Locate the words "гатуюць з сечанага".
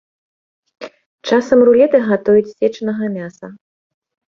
2.11-3.05